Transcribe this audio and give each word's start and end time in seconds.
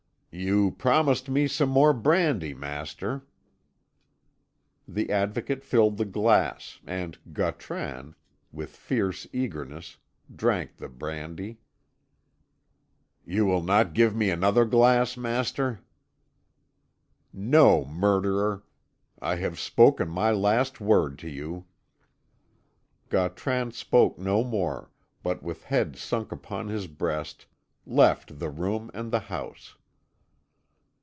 "You 0.33 0.71
promised 0.71 1.27
me 1.27 1.45
some 1.49 1.67
more 1.67 1.91
brandy, 1.91 2.53
master." 2.53 3.25
The 4.87 5.09
Advocate 5.11 5.61
filled 5.65 5.97
the 5.97 6.05
glass, 6.05 6.79
and 6.87 7.17
Gautran, 7.33 8.15
with 8.49 8.69
fierce 8.73 9.27
eagerness, 9.33 9.97
drank 10.33 10.77
the 10.77 10.87
brandy. 10.87 11.59
"You 13.25 13.45
will 13.45 13.61
not 13.61 13.91
give 13.93 14.15
me 14.15 14.29
another 14.29 14.63
glass, 14.63 15.17
master?" 15.17 15.81
"No, 17.33 17.83
murderer. 17.83 18.63
I 19.21 19.35
have 19.35 19.59
spoken 19.59 20.07
my 20.07 20.31
last 20.31 20.79
word 20.79 21.17
to 21.19 21.27
you." 21.29 21.65
Gautran 23.09 23.71
spoke 23.73 24.17
no 24.17 24.45
more, 24.45 24.91
but 25.23 25.43
with 25.43 25.65
head 25.65 25.97
sunk 25.97 26.31
upon 26.31 26.69
his 26.69 26.87
breast, 26.87 27.47
left 27.85 28.39
the 28.39 28.49
room 28.49 28.89
and 28.93 29.11
the 29.11 29.19
house. 29.27 29.75